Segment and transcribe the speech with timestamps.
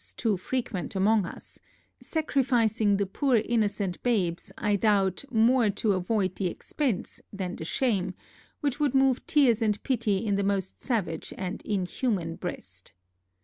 [0.17, 1.59] too frequent among us,
[2.01, 8.15] sacrificing the poor innocent babes, I doubt, more to avoid the expence than the shame,
[8.61, 12.93] which would move tears and pity in the most savage and inhuman breast.